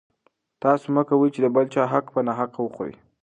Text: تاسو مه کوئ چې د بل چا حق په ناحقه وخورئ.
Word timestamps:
تاسو 0.63 0.85
مه 0.95 1.03
کوئ 1.07 1.29
چې 1.35 1.39
د 1.43 1.47
بل 1.55 1.65
چا 1.73 1.83
حق 1.93 2.05
په 2.15 2.19
ناحقه 2.27 2.59
وخورئ. 2.63 2.93